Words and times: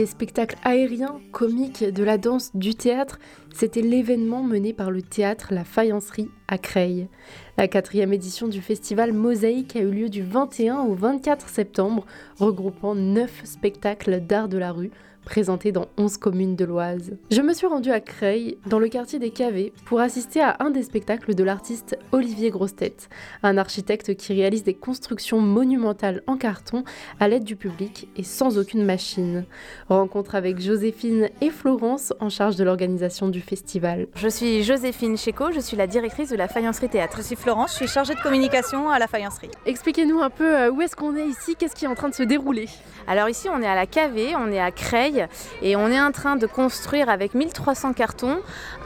Des 0.00 0.06
spectacles 0.06 0.56
aériens, 0.64 1.20
comiques, 1.30 1.84
de 1.84 2.02
la 2.02 2.16
danse, 2.16 2.56
du 2.56 2.74
théâtre, 2.74 3.18
c'était 3.52 3.82
l'événement 3.82 4.42
mené 4.42 4.72
par 4.72 4.90
le 4.90 5.02
théâtre 5.02 5.48
La 5.50 5.62
Faïencerie 5.62 6.30
à 6.50 6.58
Creil. 6.58 7.08
La 7.56 7.68
quatrième 7.68 8.12
édition 8.12 8.48
du 8.48 8.60
festival 8.60 9.12
Mosaïque 9.12 9.76
a 9.76 9.80
eu 9.80 9.90
lieu 9.90 10.08
du 10.10 10.22
21 10.22 10.80
au 10.80 10.94
24 10.94 11.48
septembre, 11.48 12.04
regroupant 12.38 12.94
neuf 12.94 13.42
spectacles 13.44 14.20
d'art 14.20 14.48
de 14.48 14.58
la 14.58 14.72
rue 14.72 14.90
présenté 15.24 15.72
dans 15.72 15.86
11 15.96 16.16
communes 16.16 16.56
de 16.56 16.64
l'Oise. 16.64 17.16
Je 17.30 17.40
me 17.42 17.52
suis 17.52 17.66
rendue 17.66 17.90
à 17.90 18.00
Creil, 18.00 18.58
dans 18.66 18.78
le 18.78 18.88
quartier 18.88 19.18
des 19.18 19.30
Cavés, 19.30 19.72
pour 19.84 20.00
assister 20.00 20.40
à 20.40 20.56
un 20.60 20.70
des 20.70 20.82
spectacles 20.82 21.34
de 21.34 21.44
l'artiste 21.44 21.98
Olivier 22.12 22.50
Grostet, 22.50 22.96
un 23.42 23.58
architecte 23.58 24.16
qui 24.16 24.32
réalise 24.32 24.64
des 24.64 24.74
constructions 24.74 25.40
monumentales 25.40 26.22
en 26.26 26.36
carton 26.36 26.84
à 27.18 27.28
l'aide 27.28 27.44
du 27.44 27.56
public 27.56 28.08
et 28.16 28.24
sans 28.24 28.58
aucune 28.58 28.84
machine. 28.84 29.44
Rencontre 29.88 30.34
avec 30.34 30.60
Joséphine 30.60 31.28
et 31.40 31.50
Florence 31.50 32.12
en 32.20 32.28
charge 32.28 32.56
de 32.56 32.64
l'organisation 32.64 33.28
du 33.28 33.40
festival. 33.40 34.08
Je 34.14 34.28
suis 34.28 34.62
Joséphine 34.62 35.16
Checo, 35.16 35.52
je 35.52 35.60
suis 35.60 35.76
la 35.76 35.86
directrice 35.86 36.30
de 36.30 36.36
la 36.40 36.48
Faïencerie 36.48 36.88
Théâtre. 36.88 37.18
Je 37.18 37.22
suis 37.22 37.36
Florence, 37.36 37.72
je 37.72 37.76
suis 37.76 37.86
chargée 37.86 38.14
de 38.14 38.20
communication 38.20 38.88
à 38.88 38.98
la 38.98 39.06
Faïencerie. 39.06 39.50
Expliquez-nous 39.66 40.22
un 40.22 40.30
peu 40.30 40.56
euh, 40.56 40.70
où 40.70 40.80
est-ce 40.80 40.96
qu'on 40.96 41.14
est 41.14 41.26
ici, 41.26 41.54
qu'est-ce 41.54 41.76
qui 41.76 41.84
est 41.84 41.88
en 41.88 41.94
train 41.94 42.08
de 42.08 42.14
se 42.14 42.22
dérouler? 42.22 42.66
Alors 43.06 43.28
ici 43.28 43.48
on 43.52 43.60
est 43.60 43.66
à 43.66 43.74
la 43.74 43.86
Cavée, 43.86 44.34
on 44.36 44.50
est 44.50 44.60
à 44.60 44.70
Creil 44.70 45.26
et 45.60 45.76
on 45.76 45.88
est 45.88 46.00
en 46.00 46.12
train 46.12 46.36
de 46.36 46.46
construire 46.46 47.10
avec 47.10 47.34
1300 47.34 47.92
cartons 47.92 48.38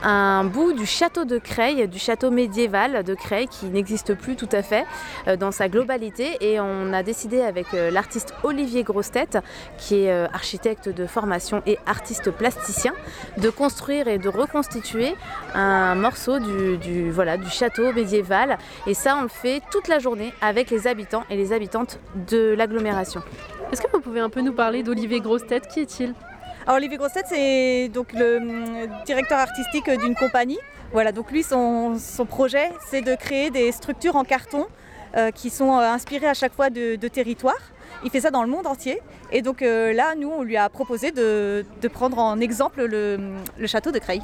un 0.02 0.42
bout 0.44 0.72
du 0.72 0.84
château 0.84 1.24
de 1.24 1.38
Creil, 1.38 1.86
du 1.86 1.98
château 1.98 2.30
médiéval 2.30 3.04
de 3.04 3.14
Creil 3.14 3.46
qui 3.46 3.66
n'existe 3.66 4.14
plus 4.14 4.34
tout 4.34 4.48
à 4.50 4.62
fait 4.62 4.84
euh, 5.28 5.36
dans 5.36 5.52
sa 5.52 5.68
globalité 5.68 6.36
et 6.40 6.58
on 6.58 6.92
a 6.92 7.04
décidé 7.04 7.40
avec 7.40 7.72
euh, 7.74 7.92
l'artiste 7.92 8.34
Olivier 8.42 8.82
Grostet 8.82 9.40
qui 9.78 10.04
est 10.06 10.12
architecte 10.32 10.88
de 10.88 11.06
formation 11.06 11.62
et 11.66 11.78
artiste 11.86 12.30
plasticien 12.30 12.92
de 13.36 13.50
construire 13.50 14.08
et 14.08 14.18
de 14.18 14.28
reconstituer 14.28 15.14
un 15.54 15.94
morceau 15.94 16.38
du, 16.38 17.10
voilà, 17.10 17.36
du 17.44 17.50
château 17.50 17.92
médiéval 17.92 18.58
et 18.86 18.94
ça 18.94 19.16
on 19.16 19.22
le 19.22 19.28
fait 19.28 19.62
toute 19.70 19.88
la 19.88 19.98
journée 19.98 20.32
avec 20.40 20.70
les 20.70 20.86
habitants 20.86 21.24
et 21.30 21.36
les 21.36 21.52
habitantes 21.52 22.00
de 22.28 22.54
l'agglomération. 22.56 23.22
Est-ce 23.70 23.82
que 23.82 23.90
vous 23.92 24.00
pouvez 24.00 24.20
un 24.20 24.30
peu 24.30 24.40
nous 24.40 24.52
parler 24.52 24.82
d'Olivier 24.82 25.20
Grostet 25.20 25.60
Qui 25.60 25.80
est-il? 25.80 26.14
Alors 26.66 26.78
Olivier 26.78 26.96
Grosset, 26.96 27.24
c'est 27.26 27.88
donc 27.88 28.14
le 28.14 28.38
hum, 28.38 28.88
directeur 29.04 29.38
artistique 29.38 29.90
d'une 29.90 30.14
compagnie. 30.14 30.58
Voilà, 30.92 31.12
donc 31.12 31.30
lui, 31.30 31.42
son, 31.42 31.98
projet, 32.26 32.70
c'est 32.88 33.02
de 33.02 33.14
créer 33.16 33.50
des 33.50 33.70
structures 33.72 34.16
en 34.16 34.24
carton 34.24 34.66
euh, 35.16 35.30
qui 35.30 35.50
sont 35.50 35.76
euh, 35.76 35.82
inspirées 35.82 36.28
à 36.28 36.34
chaque 36.34 36.54
fois 36.54 36.70
de, 36.70 36.96
territoires. 37.08 37.60
Il 38.02 38.10
fait 38.10 38.20
ça 38.20 38.30
dans 38.30 38.42
le 38.42 38.48
monde 38.48 38.66
entier. 38.66 39.00
Et 39.30 39.42
donc 39.42 39.60
euh, 39.60 39.92
là, 39.92 40.14
nous, 40.14 40.30
on 40.30 40.42
lui 40.42 40.56
a 40.56 40.68
proposé 40.70 41.10
de, 41.10 41.64
prendre 41.92 42.18
en 42.18 42.40
exemple 42.40 42.84
le, 42.84 43.18
le 43.58 43.66
château 43.66 43.90
de 43.90 43.98
Creil. 43.98 44.22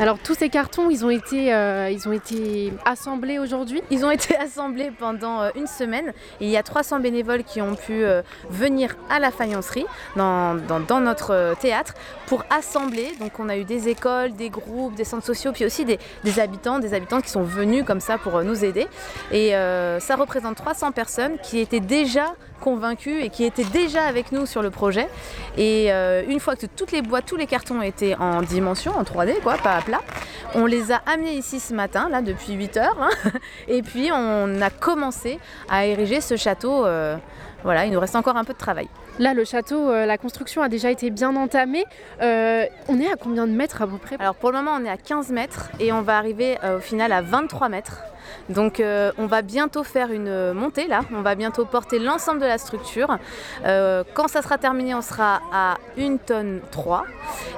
Alors 0.00 0.18
tous 0.18 0.32
ces 0.34 0.48
cartons, 0.48 0.88
ils 0.88 1.04
ont 1.04 1.10
été, 1.10 1.52
euh, 1.52 1.90
ils 1.90 2.08
ont 2.08 2.12
été 2.12 2.72
assemblés 2.86 3.38
aujourd'hui 3.38 3.82
Ils 3.90 4.02
ont 4.06 4.10
été 4.10 4.34
assemblés 4.38 4.90
pendant 4.98 5.42
euh, 5.42 5.50
une 5.54 5.66
semaine. 5.66 6.14
il 6.40 6.48
y 6.48 6.56
a 6.56 6.62
300 6.62 7.00
bénévoles 7.00 7.44
qui 7.44 7.60
ont 7.60 7.74
pu 7.74 8.02
euh, 8.02 8.22
venir 8.48 8.96
à 9.10 9.18
la 9.18 9.30
faïencerie, 9.30 9.84
dans, 10.16 10.54
notre 11.02 11.54
théâtre, 11.60 11.92
pour 12.28 12.44
assembler. 12.48 13.12
Donc 13.20 13.32
on 13.38 13.50
a 13.50 13.58
eu 13.58 13.64
des 13.64 13.88
écoles, 13.88 14.32
des 14.32 14.48
groupes, 14.48 14.94
des 14.94 15.04
centres 15.04 15.26
sociaux, 15.26 15.52
puis 15.52 15.66
aussi 15.66 15.84
des, 15.84 15.98
habitants, 16.40 16.78
des 16.78 16.94
habitants 16.94 17.20
qui 17.20 17.28
sont 17.28 17.42
venus 17.42 17.84
comme 17.84 18.00
ça 18.00 18.16
pour 18.16 18.42
nous 18.42 18.64
aider. 18.64 18.86
Et 19.32 19.50
ça 19.50 20.16
représente 20.16 20.56
300 20.56 20.92
personnes 20.92 21.36
qui 21.42 21.58
étaient 21.58 21.80
déjà 21.80 22.34
convaincus 22.60 23.24
et 23.24 23.30
qui 23.30 23.44
étaient 23.44 23.64
déjà 23.64 24.04
avec 24.04 24.32
nous 24.32 24.46
sur 24.46 24.62
le 24.62 24.70
projet. 24.70 25.08
Et 25.56 25.90
une 25.90 26.40
fois 26.40 26.56
que 26.56 26.66
toutes 26.66 26.92
les 26.92 27.02
boîtes, 27.02 27.26
tous 27.26 27.36
les 27.36 27.46
cartons 27.46 27.82
étaient 27.82 28.14
en 28.16 28.42
dimension, 28.42 28.92
en 28.96 29.02
3D, 29.02 29.40
quoi, 29.42 29.56
pas 29.56 29.80
on 30.54 30.66
les 30.66 30.92
a 30.92 31.00
amenés 31.06 31.34
ici 31.34 31.60
ce 31.60 31.74
matin, 31.74 32.08
là, 32.08 32.22
depuis 32.22 32.54
8 32.54 32.76
heures. 32.76 32.96
Hein. 33.00 33.30
et 33.68 33.82
puis 33.82 34.10
on 34.12 34.60
a 34.60 34.70
commencé 34.70 35.38
à 35.68 35.86
ériger 35.86 36.20
ce 36.20 36.36
château. 36.36 36.84
Euh, 36.84 37.16
voilà, 37.62 37.84
il 37.84 37.92
nous 37.92 38.00
reste 38.00 38.16
encore 38.16 38.36
un 38.36 38.44
peu 38.44 38.52
de 38.52 38.58
travail. 38.58 38.88
Là, 39.18 39.34
le 39.34 39.44
château, 39.44 39.90
euh, 39.90 40.06
la 40.06 40.16
construction 40.16 40.62
a 40.62 40.68
déjà 40.68 40.90
été 40.90 41.10
bien 41.10 41.36
entamée. 41.36 41.84
Euh, 42.22 42.64
on 42.88 42.98
est 42.98 43.10
à 43.10 43.16
combien 43.16 43.46
de 43.46 43.52
mètres 43.52 43.82
à 43.82 43.86
peu 43.86 43.98
près? 43.98 44.16
Alors 44.18 44.34
pour 44.34 44.50
le 44.50 44.58
moment, 44.58 44.72
on 44.80 44.84
est 44.84 44.90
à 44.90 44.96
15 44.96 45.30
mètres 45.30 45.70
et 45.78 45.92
on 45.92 46.00
va 46.00 46.16
arriver 46.16 46.56
au 46.76 46.80
final 46.80 47.12
à 47.12 47.20
23 47.20 47.68
mètres. 47.68 48.02
Donc 48.48 48.80
euh, 48.80 49.12
on 49.18 49.26
va 49.26 49.42
bientôt 49.42 49.84
faire 49.84 50.10
une 50.10 50.52
montée 50.52 50.86
là, 50.86 51.00
on 51.12 51.22
va 51.22 51.34
bientôt 51.34 51.64
porter 51.64 51.98
l'ensemble 51.98 52.40
de 52.40 52.46
la 52.46 52.58
structure. 52.58 53.18
Euh, 53.64 54.04
quand 54.14 54.28
ça 54.28 54.42
sera 54.42 54.58
terminé, 54.58 54.94
on 54.94 55.02
sera 55.02 55.40
à 55.52 55.76
1 55.98 56.16
tonne 56.18 56.60
3. 56.70 57.04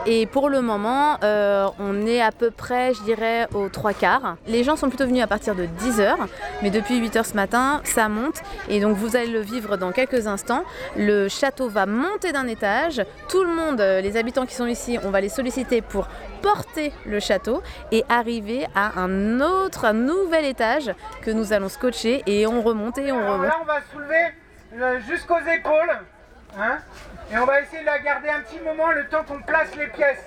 Et 0.06 0.26
pour 0.26 0.48
le 0.48 0.60
moment, 0.60 1.16
euh, 1.22 1.66
on 1.78 2.06
est 2.06 2.20
à 2.20 2.32
peu 2.32 2.50
près, 2.50 2.94
je 2.94 3.02
dirais, 3.02 3.48
aux 3.54 3.68
trois 3.68 3.92
quarts. 3.92 4.36
Les 4.46 4.64
gens 4.64 4.76
sont 4.76 4.88
plutôt 4.88 5.06
venus 5.06 5.22
à 5.22 5.26
partir 5.26 5.54
de 5.54 5.64
10h, 5.64 6.14
mais 6.62 6.70
depuis 6.70 7.00
8h 7.00 7.24
ce 7.24 7.34
matin, 7.34 7.80
ça 7.84 8.08
monte. 8.08 8.42
Et 8.68 8.80
donc 8.80 8.96
vous 8.96 9.16
allez 9.16 9.30
le 9.30 9.40
vivre 9.40 9.76
dans 9.76 9.92
quelques 9.92 10.26
instants. 10.26 10.64
Le 10.96 11.28
château 11.28 11.68
va 11.68 11.86
monter 11.86 12.32
d'un 12.32 12.46
étage. 12.46 13.02
Tout 13.28 13.44
le 13.44 13.54
monde, 13.54 13.80
les 13.80 14.16
habitants 14.16 14.46
qui 14.46 14.54
sont 14.54 14.66
ici, 14.66 14.98
on 15.04 15.10
va 15.10 15.20
les 15.20 15.28
solliciter 15.28 15.80
pour 15.80 16.08
porter 16.42 16.92
le 17.06 17.20
château 17.20 17.62
et 17.92 18.04
arriver 18.08 18.66
à 18.74 19.00
un 19.00 19.40
autre, 19.40 19.92
nouvel 19.92 20.44
étage 20.44 20.61
que 21.22 21.30
nous 21.30 21.52
allons 21.52 21.68
scotcher 21.68 22.22
et 22.26 22.46
on 22.46 22.62
remonte 22.62 22.98
et 22.98 23.10
on 23.12 23.32
remonte. 23.32 23.48
Là, 23.48 23.56
on 23.60 23.64
va 23.64 23.80
soulever 23.92 24.32
euh, 24.74 25.00
jusqu'aux 25.00 25.40
épaules. 25.40 25.98
Hein, 26.58 26.78
et 27.32 27.38
on 27.38 27.46
va 27.46 27.60
essayer 27.60 27.80
de 27.80 27.86
la 27.86 27.98
garder 27.98 28.28
un 28.28 28.40
petit 28.40 28.60
moment 28.60 28.90
le 28.90 29.08
temps 29.08 29.24
qu'on 29.24 29.40
place 29.40 29.74
les 29.76 29.86
pièces. 29.88 30.24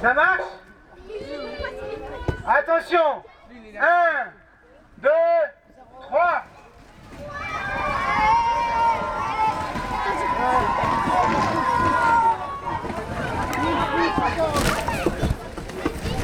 Ça 0.00 0.12
marche? 0.12 0.40
Attention 2.46 3.22
1, 3.78 3.88
2, 4.98 5.08
3. 6.00 6.44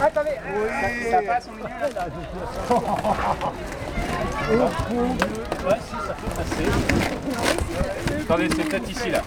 Attendez, 0.03 0.20
oui. 0.55 1.11
ça, 1.11 1.23
passe, 1.23 1.49
on 1.49 1.57
est 1.59 1.69
bien 1.69 1.89
là. 1.95 2.07
Ouais, 4.51 5.79
si, 5.85 5.91
ça 5.91 6.15
peut 6.15 6.31
passer. 6.37 6.67
Attendez, 8.23 8.49
c'est 8.57 8.65
peut-être 8.65 8.91
ici 8.91 9.11
là. 9.11 9.23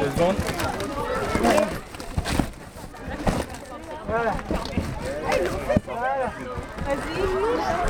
Deux 0.00 0.10
secondes. 0.10 0.36
Voilà. 1.40 1.66
Voilà. 4.08 4.34
Vas-y. 6.86 7.20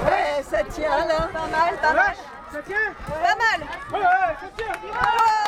Ouais, 0.05 0.43
ça 0.51 0.63
tient 0.65 1.07
là. 1.07 1.29
Pas 1.33 1.49
mal, 1.49 1.75
pas 1.83 1.93
mal. 1.95 2.15
Ça 2.53 2.63
tient 2.63 2.93
Pas 3.09 3.37
mal. 3.37 3.61
Ouais, 3.93 3.99
ouais, 3.99 4.35
ça 4.41 4.49
tient. 4.57 5.46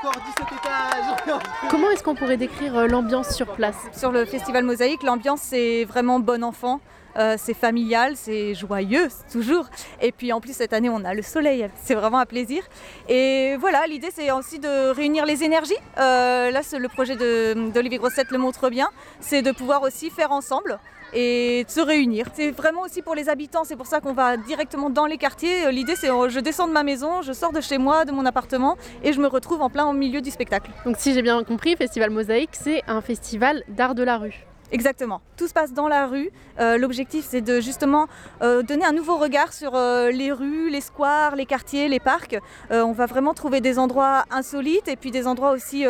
Encore 0.00 0.20
17 0.22 0.46
étages 0.52 1.40
Comment 1.70 1.90
est-ce 1.90 2.04
qu'on 2.04 2.14
pourrait 2.14 2.36
décrire 2.36 2.76
euh, 2.76 2.86
l'ambiance 2.86 3.34
sur 3.34 3.46
place? 3.54 3.76
Sur 3.92 4.12
le 4.12 4.24
festival 4.24 4.64
Mosaïque, 4.64 5.02
l'ambiance 5.02 5.40
c'est 5.42 5.84
vraiment 5.84 6.20
bon 6.20 6.44
enfant. 6.44 6.80
Euh, 7.16 7.36
c'est 7.38 7.54
familial, 7.54 8.16
c'est 8.16 8.54
joyeux 8.54 9.08
toujours. 9.32 9.66
Et 10.00 10.12
puis 10.12 10.32
en 10.32 10.40
plus 10.40 10.54
cette 10.54 10.72
année 10.72 10.90
on 10.90 11.04
a 11.04 11.14
le 11.14 11.22
soleil, 11.22 11.68
c'est 11.82 11.94
vraiment 11.94 12.18
un 12.18 12.26
plaisir. 12.26 12.62
Et 13.08 13.56
voilà, 13.58 13.86
l'idée 13.86 14.10
c'est 14.12 14.30
aussi 14.30 14.58
de 14.58 14.90
réunir 14.90 15.26
les 15.26 15.42
énergies. 15.42 15.78
Euh, 15.98 16.50
là 16.50 16.60
le 16.78 16.88
projet 16.88 17.16
d'Olivier 17.16 17.98
Grosset 17.98 18.24
le 18.30 18.38
montre 18.38 18.70
bien, 18.70 18.88
c'est 19.20 19.42
de 19.42 19.52
pouvoir 19.52 19.82
aussi 19.82 20.10
faire 20.10 20.32
ensemble 20.32 20.78
et 21.14 21.64
se 21.68 21.80
réunir. 21.80 22.26
C'est 22.34 22.50
vraiment 22.50 22.82
aussi 22.82 23.02
pour 23.02 23.14
les 23.14 23.28
habitants, 23.28 23.64
c'est 23.64 23.76
pour 23.76 23.86
ça 23.86 24.00
qu'on 24.00 24.12
va 24.12 24.36
directement 24.36 24.90
dans 24.90 25.06
les 25.06 25.16
quartiers. 25.16 25.66
Euh, 25.66 25.70
l'idée 25.70 25.96
c'est 25.96 26.08
je 26.08 26.40
descends 26.40 26.68
de 26.68 26.72
ma 26.72 26.82
maison, 26.82 27.22
je 27.22 27.32
sors 27.32 27.52
de 27.52 27.60
chez 27.60 27.78
moi, 27.78 28.04
de 28.04 28.12
mon 28.12 28.26
appartement 28.26 28.76
et 29.02 29.12
je 29.12 29.20
me 29.20 29.26
retrouve 29.26 29.62
en 29.62 29.70
plein 29.70 29.86
au 29.86 29.92
milieu 29.92 30.20
du 30.20 30.30
spectacle. 30.30 30.70
Donc 30.84 30.96
si 30.98 31.14
j'ai 31.14 31.22
bien 31.22 31.42
compris, 31.44 31.76
Festival 31.76 32.10
Mosaïque, 32.10 32.50
c'est 32.52 32.82
un 32.86 33.00
festival 33.00 33.64
d'art 33.68 33.94
de 33.94 34.02
la 34.02 34.18
rue. 34.18 34.46
Exactement. 34.70 35.22
Tout 35.36 35.48
se 35.48 35.54
passe 35.54 35.72
dans 35.72 35.88
la 35.88 36.06
rue. 36.06 36.30
Euh, 36.60 36.76
l'objectif, 36.76 37.24
c'est 37.28 37.40
de 37.40 37.60
justement 37.60 38.06
euh, 38.42 38.62
donner 38.62 38.84
un 38.84 38.92
nouveau 38.92 39.16
regard 39.16 39.52
sur 39.52 39.74
euh, 39.74 40.10
les 40.10 40.30
rues, 40.30 40.68
les 40.68 40.82
squares, 40.82 41.36
les 41.36 41.46
quartiers, 41.46 41.88
les 41.88 42.00
parcs. 42.00 42.38
on 42.70 42.92
va 42.92 43.06
vraiment 43.06 43.34
trouver 43.34 43.60
des 43.60 43.78
endroits 43.78 44.24
insolites 44.30 44.88
et 44.88 44.96
puis 44.96 45.10
des 45.10 45.26
endroits 45.26 45.52
aussi 45.52 45.84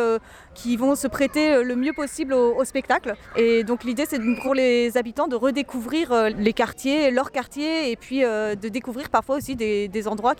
qui 0.55 0.77
vont 0.77 0.95
se 0.95 1.09
prêter 1.09 1.63
le 1.63 1.77
mieux 1.77 1.93
possible 1.93 2.33
au, 2.33 2.65
spectacle. 2.65 3.15
Et 3.37 3.65
donc 3.65 3.85
l'idée, 3.85 4.05
c'est 4.09 4.21
pour 4.43 4.55
les 4.55 4.97
habitants 4.97 5.29
de 5.29 5.37
redécouvrir 5.37 6.31
les 6.37 6.53
quartiers, 6.53 7.11
leurs 7.11 7.33
quartiers, 7.33 7.91
et 7.91 7.97
puis 7.97 8.21
de 8.21 8.69
découvrir 8.69 9.09
parfois 9.11 9.37
aussi 9.37 9.57
des, 9.57 10.09
endroits 10.09 10.35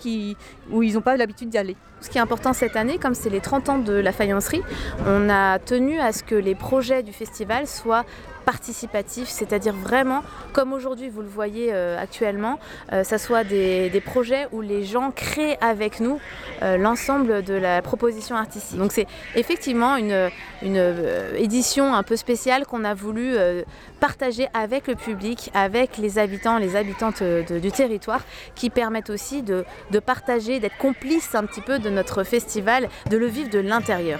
où 0.71 0.83
ils 0.83 0.93
n'ont 0.93 1.01
pas 1.01 1.17
l'habitude 1.17 1.49
d'y 1.49 1.57
aller. 1.57 1.75
Ce 2.01 2.09
qui 2.09 2.17
est 2.17 2.21
important 2.21 2.53
cette 2.53 2.75
année, 2.77 2.97
comme 2.97 3.13
c'est 3.13 3.29
les 3.29 3.41
30 3.41 3.69
ans 3.69 3.79
de 3.79 3.93
la 3.93 4.11
faïencerie, 4.13 4.61
on 5.05 5.29
a 5.29 5.59
tenu 5.59 5.99
à 5.99 6.13
ce 6.13 6.23
que 6.23 6.35
les 6.35 6.55
projets 6.55 7.03
du 7.03 7.11
festival 7.11 7.67
soient 7.67 8.05
participatif, 8.49 9.27
c'est-à-dire 9.29 9.75
vraiment, 9.75 10.23
comme 10.53 10.73
aujourd'hui 10.73 11.09
vous 11.09 11.21
le 11.21 11.27
voyez 11.27 11.71
actuellement, 11.71 12.57
ça 13.03 13.17
soit 13.19 13.43
des, 13.43 14.01
projets 14.03 14.47
où 14.51 14.61
les 14.61 14.83
gens 14.85 15.11
créent 15.11 15.57
avec 15.61 15.99
nous 15.99 16.19
l'ensemble 16.61 17.43
de 17.43 17.53
la 17.53 17.83
proposition 17.83 18.35
artistique. 18.35 18.79
Donc 18.79 18.91
c'est 18.91 19.05
effectivement 19.35 19.97
une, 19.97 20.29
une 20.63 20.95
édition 21.35 21.93
un 21.93 22.01
peu 22.01 22.15
spéciale 22.15 22.65
qu'on 22.65 22.83
a 22.83 22.95
voulu 22.95 23.35
partager 23.99 24.47
avec 24.53 24.87
le 24.87 24.95
public, 24.95 25.51
avec 25.53 25.97
les 25.97 26.17
habitants, 26.17 26.57
les 26.57 26.75
habitantes 26.75 27.21
du 27.21 27.71
territoire, 27.71 28.23
qui 28.55 28.71
permettent 28.71 29.11
aussi 29.11 29.43
de, 29.43 29.63
de 29.91 29.99
partager, 29.99 30.59
d'être 30.59 30.77
complices 30.77 31.35
un 31.35 31.45
petit 31.45 31.61
peu 31.61 31.77
de 31.77 31.89
notre 31.89 32.23
festival, 32.23 32.89
de 33.09 33.17
le 33.17 33.27
vivre 33.27 33.49
de 33.49 33.59
l'intérieur. 33.59 34.19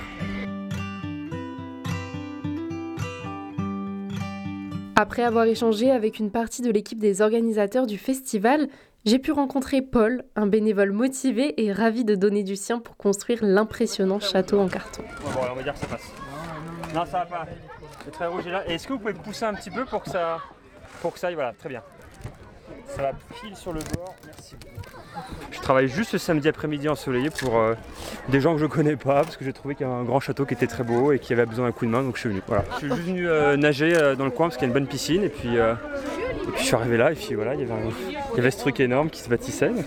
Après 5.01 5.23
avoir 5.23 5.45
échangé 5.45 5.91
avec 5.91 6.19
une 6.19 6.29
partie 6.29 6.61
de 6.61 6.69
l'équipe 6.69 6.99
des 6.99 7.21
organisateurs 7.21 7.87
du 7.87 7.97
festival, 7.97 8.67
j'ai 9.05 9.17
pu 9.17 9.31
rencontrer 9.31 9.81
Paul, 9.81 10.25
un 10.35 10.45
bénévole 10.45 10.91
motivé 10.91 11.53
et 11.63 11.71
ravi 11.71 12.03
de 12.03 12.15
donner 12.15 12.43
du 12.43 12.57
sien 12.57 12.79
pour 12.79 12.97
construire 12.97 13.39
l'impressionnant 13.41 14.19
château 14.19 14.59
en 14.59 14.67
carton. 14.67 15.03
Bon, 15.23 15.39
on 15.51 15.55
va 15.55 15.63
dire 15.63 15.71
que 15.71 15.79
ça 15.79 15.85
passe. 15.85 16.11
Non, 16.93 17.05
ça 17.05 17.19
va 17.19 17.25
pas. 17.27 17.47
C'est 18.03 18.11
très 18.11 18.27
rouge 18.27 18.45
là. 18.47 18.67
Est-ce 18.67 18.89
que 18.89 18.91
vous 18.91 18.99
pouvez 18.99 19.13
pousser 19.13 19.45
un 19.45 19.53
petit 19.53 19.71
peu 19.71 19.85
pour 19.85 20.03
que 20.03 20.09
ça, 20.09 20.39
pour 21.01 21.13
que 21.13 21.19
ça 21.19 21.27
aille? 21.27 21.35
Voilà, 21.35 21.53
très 21.53 21.69
bien. 21.69 21.81
Ça 22.87 23.01
va 23.01 23.11
pile 23.39 23.55
sur 23.55 23.71
le 23.71 23.79
bord. 23.95 24.13
Merci 24.25 24.55
Je 25.51 25.59
travaille 25.59 25.87
juste 25.87 26.11
ce 26.11 26.17
samedi 26.17 26.47
après-midi 26.47 26.89
ensoleillé 26.89 27.29
pour 27.29 27.57
euh, 27.57 27.75
des 28.29 28.41
gens 28.41 28.53
que 28.53 28.61
je 28.61 28.65
connais 28.65 28.95
pas 28.95 29.23
parce 29.23 29.37
que 29.37 29.45
j'ai 29.45 29.53
trouvé 29.53 29.75
qu'il 29.75 29.85
y 29.85 29.89
avait 29.89 29.99
un 29.99 30.03
grand 30.03 30.19
château 30.19 30.45
qui 30.45 30.53
était 30.53 30.67
très 30.67 30.83
beau 30.83 31.11
et 31.11 31.19
qui 31.19 31.33
avait 31.33 31.45
besoin 31.45 31.65
d'un 31.65 31.71
coup 31.71 31.85
de 31.85 31.91
main 31.91 32.03
donc 32.03 32.15
je 32.15 32.21
suis 32.21 32.29
venu. 32.29 32.41
Voilà. 32.47 32.63
Je 32.73 32.77
suis 32.77 32.87
juste 32.87 33.01
venu 33.01 33.27
euh, 33.27 33.57
nager 33.57 33.95
euh, 33.95 34.15
dans 34.15 34.25
le 34.25 34.31
coin 34.31 34.47
parce 34.47 34.57
qu'il 34.57 34.63
y 34.63 34.65
a 34.65 34.69
une 34.69 34.73
bonne 34.73 34.87
piscine 34.87 35.23
et 35.23 35.29
puis, 35.29 35.57
je 36.57 36.63
suis 36.63 36.75
arrivé 36.75 36.97
là 36.97 37.11
et 37.11 37.15
puis 37.15 37.35
voilà 37.35 37.53
il 37.53 37.61
y 37.61 37.63
avait, 37.63 37.73
il 38.33 38.37
y 38.37 38.39
avait 38.39 38.51
ce 38.51 38.59
truc 38.59 38.79
énorme 38.79 39.09
qui 39.09 39.21
se 39.21 39.29
bâtissait. 39.29 39.69
Donc, 39.69 39.85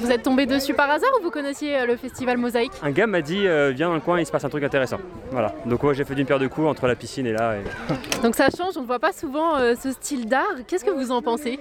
vous 0.00 0.10
êtes 0.10 0.22
tombé 0.22 0.46
dessus 0.46 0.74
par 0.74 0.90
hasard 0.90 1.10
ou 1.18 1.22
vous 1.22 1.30
connaissiez 1.30 1.78
euh, 1.78 1.86
le 1.86 1.96
festival 1.96 2.36
Mosaïque? 2.36 2.72
Un 2.82 2.90
gars 2.90 3.06
m'a 3.06 3.22
dit 3.22 3.46
euh, 3.46 3.72
viens 3.74 3.88
dans 3.88 3.94
le 3.94 4.00
coin, 4.00 4.20
il 4.20 4.26
se 4.26 4.32
passe 4.32 4.44
un 4.44 4.48
truc 4.48 4.64
intéressant. 4.64 4.98
Voilà. 5.30 5.54
Donc 5.66 5.82
moi 5.82 5.92
j'ai 5.92 6.04
fait 6.04 6.14
d'une 6.14 6.26
paire 6.26 6.38
de 6.38 6.46
coups 6.46 6.66
entre 6.66 6.86
la 6.86 6.94
piscine 6.94 7.26
et 7.26 7.32
là. 7.32 7.54
Donc 8.22 8.34
ça 8.34 8.48
change, 8.56 8.76
on 8.76 8.82
ne 8.82 8.86
voit 8.86 8.98
pas 8.98 9.12
souvent 9.12 9.56
euh, 9.56 9.74
ce 9.80 9.92
style 9.92 10.26
d'art. 10.26 10.54
Qu'est-ce 10.66 10.84
que 10.84 10.90
vous 10.90 11.10
en 11.10 11.22
pensez? 11.22 11.58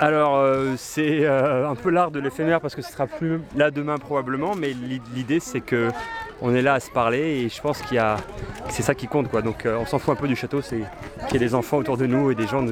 Alors 0.00 0.42
c'est 0.76 1.26
un 1.26 1.74
peu 1.74 1.90
l'art 1.90 2.10
de 2.10 2.20
l'éphémère 2.20 2.60
parce 2.60 2.74
que 2.74 2.82
ce 2.82 2.92
sera 2.92 3.06
plus 3.06 3.40
là 3.56 3.70
demain 3.70 3.98
probablement, 3.98 4.54
mais 4.54 4.72
l'idée 5.14 5.40
c'est 5.40 5.60
que 5.60 5.88
on 6.40 6.54
est 6.54 6.62
là 6.62 6.74
à 6.74 6.80
se 6.80 6.90
parler 6.90 7.18
et 7.18 7.48
je 7.48 7.60
pense 7.60 7.82
qu'il 7.82 7.96
y 7.96 7.98
a 7.98 8.16
c'est 8.70 8.82
ça 8.82 8.94
qui 8.94 9.06
compte 9.06 9.28
quoi. 9.28 9.42
Donc 9.42 9.66
on 9.66 9.86
s'en 9.86 9.98
fout 9.98 10.16
un 10.16 10.20
peu 10.20 10.28
du 10.28 10.36
château, 10.36 10.60
c'est 10.62 10.82
qu'il 11.28 11.32
y 11.32 11.36
ait 11.36 11.46
des 11.46 11.54
enfants 11.54 11.78
autour 11.78 11.96
de 11.96 12.06
nous 12.06 12.30
et 12.30 12.34
des 12.34 12.46
gens 12.46 12.64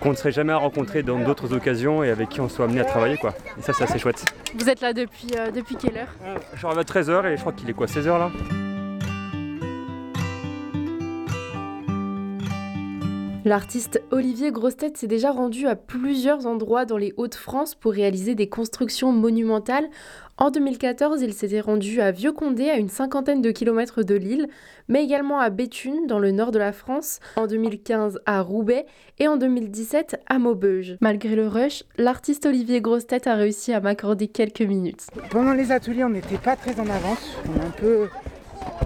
qu'on 0.00 0.10
ne 0.10 0.16
serait 0.16 0.32
jamais 0.32 0.52
rencontrés 0.54 1.02
dans 1.02 1.18
d'autres 1.18 1.52
occasions 1.52 2.04
et 2.04 2.10
avec 2.10 2.28
qui 2.28 2.40
on 2.40 2.48
soit 2.48 2.64
amené 2.66 2.80
à 2.80 2.84
travailler 2.84 3.16
quoi. 3.16 3.34
Et 3.58 3.62
ça 3.62 3.72
c'est 3.72 3.84
assez 3.84 3.98
chouette. 3.98 4.24
Vous 4.56 4.68
êtes 4.68 4.80
là 4.80 4.92
depuis, 4.92 5.28
euh, 5.36 5.50
depuis 5.50 5.76
quelle 5.76 5.98
heure? 5.98 6.14
J'arrive 6.54 6.78
à 6.78 6.82
13h 6.82 7.26
et 7.26 7.36
je 7.36 7.40
crois 7.40 7.52
qu'il 7.52 7.68
est 7.68 7.74
quoi 7.74 7.86
16h 7.86 8.06
là? 8.18 8.30
L'artiste 13.48 14.02
Olivier 14.10 14.52
Grostet 14.52 14.92
s'est 14.94 15.06
déjà 15.06 15.30
rendu 15.30 15.66
à 15.66 15.74
plusieurs 15.74 16.46
endroits 16.46 16.84
dans 16.84 16.98
les 16.98 17.14
Hauts-de-France 17.16 17.74
pour 17.74 17.92
réaliser 17.92 18.34
des 18.34 18.50
constructions 18.50 19.10
monumentales. 19.10 19.88
En 20.36 20.50
2014, 20.50 21.22
il 21.22 21.32
s'était 21.32 21.62
rendu 21.62 22.02
à 22.02 22.10
Vieux-Condé, 22.10 22.68
à 22.68 22.76
une 22.76 22.90
cinquantaine 22.90 23.40
de 23.40 23.50
kilomètres 23.50 24.02
de 24.02 24.14
Lille, 24.14 24.48
mais 24.88 25.02
également 25.02 25.40
à 25.40 25.48
Béthune, 25.48 26.06
dans 26.06 26.18
le 26.18 26.30
nord 26.30 26.50
de 26.50 26.58
la 26.58 26.72
France, 26.72 27.20
en 27.36 27.46
2015 27.46 28.20
à 28.26 28.42
Roubaix 28.42 28.84
et 29.18 29.28
en 29.28 29.38
2017 29.38 30.20
à 30.26 30.38
Maubeuge. 30.38 30.98
Malgré 31.00 31.34
le 31.34 31.48
rush, 31.48 31.84
l'artiste 31.96 32.44
Olivier 32.44 32.82
Grostet 32.82 33.26
a 33.26 33.34
réussi 33.34 33.72
à 33.72 33.80
m'accorder 33.80 34.28
quelques 34.28 34.60
minutes. 34.60 35.06
Pendant 35.30 35.54
les 35.54 35.72
ateliers, 35.72 36.04
on 36.04 36.10
n'était 36.10 36.36
pas 36.36 36.54
très 36.54 36.78
en 36.78 36.86
avance. 36.90 37.38
On 37.46 37.60
a, 37.62 38.08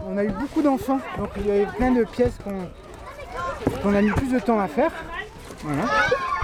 on 0.06 0.16
a 0.18 0.24
eu 0.24 0.30
beaucoup 0.30 0.62
d'enfants, 0.62 1.00
donc 1.18 1.30
il 1.38 1.48
y 1.48 1.50
avait 1.50 1.66
plein 1.76 1.90
de 1.90 2.04
pièces 2.04 2.38
qu'on 2.44 2.68
on 3.84 3.94
a 3.94 4.02
mis 4.02 4.10
plus 4.10 4.32
de 4.32 4.38
temps 4.38 4.60
à 4.60 4.68
faire. 4.68 4.92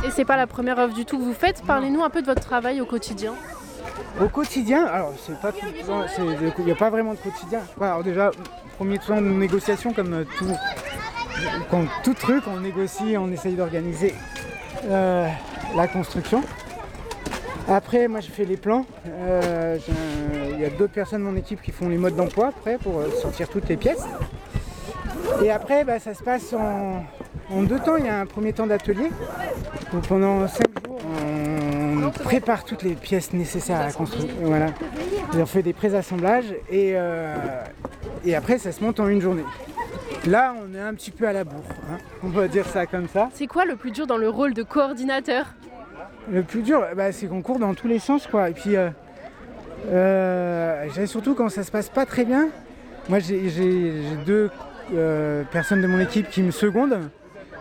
Et 0.05 0.11
c'est 0.11 0.25
pas 0.25 0.37
la 0.37 0.47
première 0.47 0.79
œuvre 0.79 0.94
du 0.94 1.05
tout 1.05 1.19
que 1.19 1.25
vous 1.25 1.35
faites. 1.35 1.62
Parlez-nous 1.67 2.03
un 2.03 2.11
peu 2.11 2.20
de 2.20 2.26
votre 2.26 2.43
travail 2.43 2.81
au 2.81 2.87
quotidien. 2.87 3.35
Au 4.20 4.29
quotidien, 4.29 4.85
alors 4.87 5.12
c'est 5.25 5.41
pas 5.41 5.53
il 6.59 6.65
n'y 6.65 6.73
a 6.73 6.75
pas 6.75 6.91
vraiment 6.91 7.15
de 7.15 7.19
quotidien. 7.19 7.61
Alors 7.81 8.03
déjà, 8.03 8.31
premier 8.76 8.99
temps 8.99 9.20
de 9.20 9.26
négociation 9.26 9.93
comme 9.93 10.12
euh, 10.12 10.25
tout, 10.38 10.56
comme 11.70 11.88
tout 12.05 12.15
truc, 12.15 12.44
on 12.47 12.61
négocie, 12.61 13.17
on 13.17 13.31
essaye 13.31 13.55
d'organiser 13.55 14.15
euh, 14.85 15.29
la 15.76 15.88
construction. 15.88 16.43
Après, 17.69 18.09
moi 18.09 18.20
je 18.20 18.31
fais 18.31 18.44
les 18.44 18.56
plans. 18.56 18.87
Euh, 19.06 19.79
il 20.55 20.61
y 20.61 20.65
a 20.65 20.70
d'autres 20.70 20.93
personnes 20.93 21.20
de 21.20 21.31
mon 21.31 21.37
équipe 21.37 21.61
qui 21.61 21.70
font 21.70 21.88
les 21.88 21.99
modes 21.99 22.17
d'emploi 22.17 22.49
après 22.49 22.79
pour 22.79 23.03
sortir 23.20 23.49
toutes 23.49 23.69
les 23.69 23.76
pièces. 23.76 24.05
Et 25.43 25.50
après, 25.50 25.85
bah, 25.85 25.99
ça 25.99 26.14
se 26.14 26.23
passe 26.23 26.52
en, 26.52 27.62
deux 27.62 27.79
temps. 27.79 27.96
Il 27.96 28.06
y 28.06 28.08
a 28.08 28.20
un 28.20 28.26
premier 28.26 28.52
temps 28.52 28.67
d'atelier. 28.67 29.11
pendant 30.08 30.46
cinq 30.49 30.67
jours, 30.87 30.99
on 32.05 32.11
prépare 32.11 32.64
toutes 32.64 32.82
les 32.82 32.94
pièces 32.94 33.32
nécessaires 33.32 33.81
à 33.81 33.87
la 33.87 33.93
construction. 33.93 34.35
Voilà. 34.43 34.67
on 35.35 35.46
fait 35.46 35.62
des 35.62 35.73
pré-assemblages 35.73 36.52
et, 36.70 36.93
euh, 36.94 37.35
et 38.25 38.35
après, 38.35 38.58
ça 38.58 38.73
se 38.73 38.82
monte 38.82 39.00
en 39.00 39.08
une 39.08 39.20
journée. 39.20 39.44
Là, 40.26 40.55
on 40.61 40.75
est 40.75 40.81
un 40.81 40.94
petit 40.94 41.11
peu 41.11 41.26
à 41.29 41.32
la 41.32 41.44
bourre. 41.44 41.62
Hein. 41.91 41.99
On 42.23 42.29
va 42.29 42.49
dire 42.49 42.67
ça 42.67 42.87
comme 42.87 43.08
ça. 43.08 43.29
C'est 43.34 43.46
quoi 43.46 43.64
le 43.64 43.76
plus 43.76 43.93
dur 43.93 44.06
dans 44.06 44.17
le 44.17 44.29
rôle 44.29 44.52
de 44.52 44.62
coordinateur? 44.62 45.46
Le 46.31 46.43
plus 46.43 46.62
dur, 46.62 46.84
bah, 46.96 47.12
c'est 47.12 47.26
qu'on 47.26 47.41
court 47.41 47.58
dans 47.58 47.75
tous 47.75 47.88
les 47.88 47.99
sens. 47.99 48.26
Quoi. 48.26 48.50
Et 48.50 48.52
puis, 48.52 48.76
euh, 48.76 48.91
euh, 49.91 51.06
surtout 51.06 51.34
quand 51.34 51.49
ça 51.49 51.62
se 51.62 51.70
passe 51.70 51.88
pas 51.88 52.05
très 52.05 52.25
bien. 52.25 52.49
Moi, 53.08 53.20
j'ai 53.20 53.93
deux 54.26 54.50
euh, 54.94 55.43
personne 55.50 55.82
de 55.82 55.87
mon 55.87 56.00
équipe 56.00 56.29
qui 56.31 56.43
me 56.43 56.50
seconde. 56.50 56.99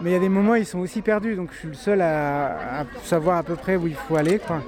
Mais 0.01 0.11
il 0.11 0.13
y 0.13 0.15
a 0.15 0.19
des 0.19 0.29
moments 0.29 0.51
où 0.51 0.55
ils 0.55 0.65
sont 0.65 0.79
aussi 0.79 1.01
perdus, 1.01 1.35
donc 1.35 1.49
je 1.51 1.57
suis 1.57 1.67
le 1.69 1.73
seul 1.73 2.01
à, 2.01 2.85
savoir 3.03 3.37
à 3.37 3.43
peu 3.43 3.55
près 3.55 3.75
où 3.75 3.87
il 3.87 3.95
faut 3.95 4.15
aller. 4.15 4.37
Quoi. 4.37 4.61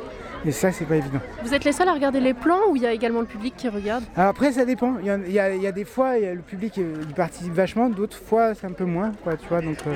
Et 0.45 0.51
ça, 0.51 0.71
c'est 0.71 0.85
pas 0.85 0.95
évident. 0.95 1.19
Vous 1.43 1.53
êtes 1.53 1.65
les 1.65 1.71
seuls 1.71 1.89
à 1.89 1.93
regarder 1.93 2.19
les 2.19 2.33
plans 2.33 2.61
ou 2.69 2.75
il 2.75 2.81
y 2.81 2.87
a 2.87 2.93
également 2.93 3.19
le 3.19 3.25
public 3.25 3.53
qui 3.55 3.67
regarde? 3.67 4.03
Après, 4.15 4.53
ça 4.53 4.65
dépend. 4.65 4.95
Il 4.99 5.31
y, 5.31 5.39
a, 5.39 5.71
des 5.71 5.85
fois, 5.85 6.17
le 6.17 6.41
public 6.41 6.77
il 6.77 7.13
participe 7.13 7.53
vachement, 7.53 7.89
d'autres 7.89 8.17
fois, 8.17 8.55
c'est 8.55 8.65
un 8.65 8.71
peu 8.71 8.85
moins. 8.85 9.11
Quoi, 9.23 9.35
tu 9.35 9.47
vois, 9.47 9.61
donc 9.61 9.77
euh, 9.85 9.93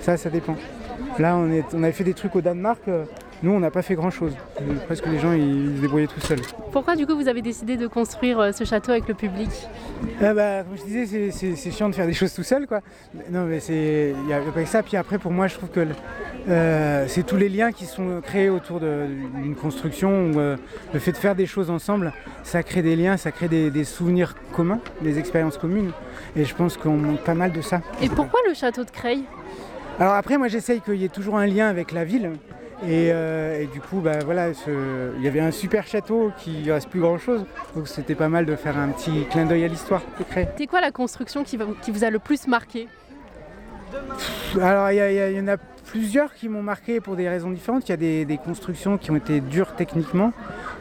ça, 0.00 0.16
ça 0.16 0.30
dépend. 0.30 0.56
Là, 1.18 1.36
on, 1.36 1.50
est, 1.50 1.64
on 1.74 1.82
avait 1.82 1.92
fait 1.92 2.04
des 2.04 2.14
trucs 2.14 2.36
au 2.36 2.40
Danemark. 2.40 2.80
Euh, 2.88 3.04
nous, 3.42 3.52
on 3.52 3.60
n'a 3.60 3.70
pas 3.70 3.82
fait 3.82 3.94
grand-chose. 3.94 4.34
Presque 4.86 5.06
les 5.06 5.18
gens, 5.18 5.32
ils 5.32 5.76
se 5.76 5.80
débrouillaient 5.80 6.06
tout 6.06 6.20
seuls. 6.20 6.40
Pourquoi, 6.72 6.94
du 6.94 7.06
coup, 7.06 7.16
vous 7.16 7.28
avez 7.28 7.42
décidé 7.42 7.76
de 7.76 7.86
construire 7.86 8.38
euh, 8.38 8.52
ce 8.52 8.64
château 8.64 8.92
avec 8.92 9.08
le 9.08 9.14
public 9.14 9.48
ah 10.22 10.34
bah, 10.34 10.62
Comme 10.62 10.76
je 10.76 10.84
disais, 10.84 11.30
c'est 11.30 11.70
chiant 11.70 11.88
de 11.88 11.94
faire 11.94 12.06
des 12.06 12.12
choses 12.12 12.34
tout 12.34 12.42
seul, 12.42 12.66
quoi. 12.66 12.80
Non, 13.30 13.44
mais 13.44 13.60
c'est... 13.60 14.14
Il 14.16 14.26
n'y 14.26 14.34
a 14.34 14.40
pas 14.40 14.62
que 14.62 14.68
ça. 14.68 14.82
Puis 14.82 14.96
après, 14.96 15.18
pour 15.18 15.32
moi, 15.32 15.46
je 15.46 15.54
trouve 15.54 15.70
que 15.70 15.86
euh, 16.48 17.04
c'est 17.08 17.24
tous 17.24 17.36
les 17.36 17.48
liens 17.48 17.72
qui 17.72 17.86
sont 17.86 18.20
créés 18.22 18.50
autour 18.50 18.80
d'une 18.80 19.54
construction. 19.54 20.32
Euh, 20.36 20.56
le 20.92 20.98
fait 20.98 21.12
de 21.12 21.16
faire 21.16 21.34
des 21.34 21.46
choses 21.46 21.70
ensemble, 21.70 22.12
ça 22.42 22.62
crée 22.62 22.82
des 22.82 22.96
liens, 22.96 23.16
ça 23.16 23.30
crée 23.30 23.48
des, 23.48 23.84
souvenirs 23.84 24.34
communs, 24.52 24.80
des 25.00 25.18
expériences 25.18 25.58
communes. 25.58 25.92
Et 26.36 26.44
je 26.44 26.54
pense 26.54 26.76
qu'on 26.76 26.96
manque 26.96 27.24
pas 27.24 27.34
mal 27.34 27.52
de 27.52 27.62
ça. 27.62 27.80
Et 28.02 28.08
pourquoi 28.08 28.40
le 28.46 28.54
château 28.54 28.84
de 28.84 28.90
Creil? 28.90 29.24
Alors 29.98 30.14
après, 30.14 30.38
moi 30.38 30.48
j'essaye 30.48 30.80
qu'il 30.80 30.96
y 30.96 31.04
ait 31.04 31.08
toujours 31.08 31.36
un 31.36 31.46
lien 31.46 31.68
avec 31.68 31.92
la 31.92 32.04
ville. 32.04 32.32
Euh, 32.84 33.60
et, 33.60 33.66
du 33.66 33.80
coup, 33.80 34.00
bah, 34.00 34.20
voilà, 34.24 34.48
il 35.18 35.22
y 35.22 35.28
avait 35.28 35.40
un 35.40 35.50
super 35.50 35.86
château 35.86 36.32
qui 36.38 36.70
reste 36.70 36.88
plus 36.88 37.00
grand 37.00 37.18
chose. 37.18 37.44
Donc 37.74 37.88
c'était 37.88 38.14
pas 38.14 38.28
mal 38.28 38.46
de 38.46 38.56
faire 38.56 38.78
un 38.78 38.88
petit 38.88 39.26
clin 39.30 39.46
d'œil 39.46 39.64
à 39.64 39.68
l'histoire 39.68 40.02
C'est 40.56 40.66
quoi 40.66 40.80
la 40.80 40.90
construction 40.90 41.44
qui, 41.44 41.56
vous 41.56 42.04
a 42.04 42.10
le 42.10 42.18
plus 42.18 42.46
marqué? 42.46 42.88
Alors 44.60 44.90
il 44.90 45.36
y, 45.36 45.40
en 45.40 45.48
a 45.48 45.56
plusieurs 45.86 46.34
qui 46.34 46.48
m'ont 46.48 46.62
marqué 46.62 47.00
pour 47.00 47.16
des 47.16 47.28
raisons 47.28 47.50
différentes. 47.50 47.88
Il 47.88 47.90
y 47.90 47.94
a 48.22 48.24
des, 48.24 48.38
constructions 48.42 48.96
qui 48.96 49.10
ont 49.10 49.16
été 49.16 49.40
dures 49.40 49.74
techniquement, 49.74 50.32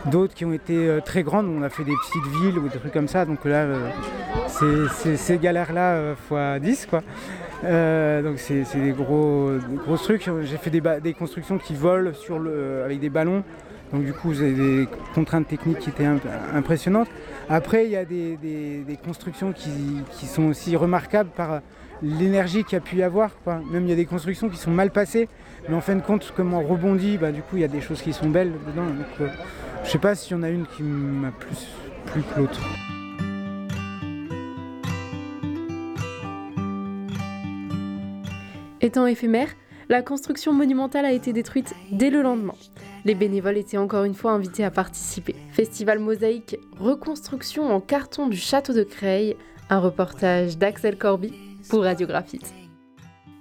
d'autres 0.05 0.33
qui 0.33 0.45
ont 0.45 0.53
été 0.53 0.75
euh, 0.75 1.01
très 1.01 1.23
grandes. 1.23 1.47
On 1.47 1.63
a 1.63 1.69
fait 1.69 1.83
des 1.83 1.95
petites 1.95 2.41
villes 2.41 2.59
ou 2.59 2.69
des 2.69 2.77
trucs 2.77 2.93
comme 2.93 3.07
ça. 3.07 3.25
Donc 3.25 3.43
là, 3.45 3.63
euh, 3.63 3.89
c'est 4.93 5.17
ces 5.17 5.37
galères-là 5.37 6.13
x 6.31 6.61
10 6.61 6.85
quoi. 6.85 7.01
Euh, 7.63 8.21
donc 8.21 8.39
c'est 8.39 8.63
des 8.75 8.91
gros, 8.91 9.51
gros 9.85 9.97
trucs. 9.97 10.29
J'ai 10.43 10.57
fait 10.57 10.69
des, 10.69 11.13
constructions 11.13 11.57
qui 11.57 11.75
volent 11.75 12.13
sur 12.13 12.39
le, 12.39 12.83
avec 12.83 12.99
des 12.99 13.09
ballons. 13.09 13.43
Donc 13.91 14.05
du 14.05 14.13
coup, 14.13 14.33
j'ai 14.33 14.53
des 14.53 14.87
contraintes 15.15 15.47
techniques 15.47 15.79
qui 15.79 15.89
étaient 15.89 16.07
impressionnantes. 16.53 17.09
Après, 17.49 17.85
il 17.85 17.91
y 17.91 17.95
a 17.95 18.05
des, 18.05 18.99
constructions 19.03 19.51
qui, 19.51 20.27
sont 20.27 20.43
aussi 20.43 20.75
remarquables 20.75 21.31
par 21.35 21.61
l'énergie 22.01 22.63
qu'il 22.63 22.73
y 22.73 22.77
a 22.77 22.81
pu 22.81 22.97
y 22.97 23.03
avoir. 23.03 23.31
Même 23.71 23.83
il 23.85 23.89
y 23.89 23.93
a 23.93 23.95
des 23.95 24.05
constructions 24.05 24.49
qui 24.49 24.57
sont 24.57 24.71
mal 24.71 24.91
passées, 24.91 25.27
mais 25.67 25.75
en 25.75 25.81
fin 25.81 25.95
de 25.95 26.01
compte, 26.01 26.31
comme 26.35 26.53
on 26.53 26.61
rebondit, 26.61 27.17
bah, 27.17 27.31
du 27.31 27.41
coup, 27.41 27.57
il 27.57 27.61
y 27.61 27.65
a 27.65 27.69
des 27.69 27.81
choses 27.81 28.01
qui 28.01 28.13
sont 28.13 28.29
belles 28.29 28.53
dedans. 28.67 28.85
Donc, 28.85 29.21
euh, 29.21 29.27
je 29.83 29.89
sais 29.89 29.97
pas 29.97 30.15
s'il 30.15 30.37
y 30.37 30.39
en 30.39 30.43
a 30.43 30.49
une 30.49 30.65
qui 30.65 30.83
m'a 30.83 31.31
plus 31.31 31.67
plu 32.05 32.21
que 32.21 32.39
l'autre. 32.39 32.61
Étant 38.81 39.05
éphémère, 39.07 39.49
la 39.89 40.01
construction 40.01 40.53
monumentale 40.53 41.03
a 41.03 41.11
été 41.11 41.33
détruite 41.33 41.75
dès 41.91 42.09
le 42.09 42.21
lendemain. 42.21 42.55
Les 43.03 43.15
bénévoles 43.15 43.57
étaient 43.57 43.77
encore 43.77 44.05
une 44.05 44.13
fois 44.13 44.31
invités 44.31 44.63
à 44.63 44.71
participer. 44.71 45.35
Festival 45.51 45.99
Mosaïque, 45.99 46.57
reconstruction 46.79 47.73
en 47.73 47.81
carton 47.81 48.27
du 48.27 48.37
château 48.37 48.73
de 48.73 48.83
Creil, 48.83 49.35
un 49.69 49.79
reportage 49.79 50.57
d'Axel 50.57 50.97
Corby 50.97 51.33
pour 51.69 51.83
Radiographite. 51.83 52.53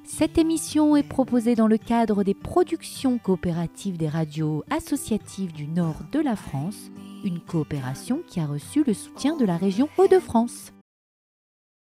Cette 0.05 0.39
émission 0.39 0.97
est 0.97 1.07
proposée 1.07 1.55
dans 1.55 1.69
le 1.69 1.77
cadre 1.77 2.25
des 2.25 2.35
productions 2.35 3.19
coopératives 3.19 3.99
des 3.99 4.09
radios 4.09 4.65
associatives 4.71 5.53
du 5.53 5.69
nord 5.69 5.97
de 6.11 6.19
la 6.19 6.35
France, 6.35 6.91
une 7.25 7.41
coopération 7.41 8.23
qui 8.27 8.41
a 8.41 8.47
reçu 8.47 8.83
le 8.85 8.95
soutien 8.95 9.37
de 9.37 9.45
la 9.45 9.57
région 9.57 9.89
Hauts-de-France. 9.99 10.73